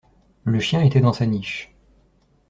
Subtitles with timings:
[0.45, 1.75] Le chien était dans sa niche.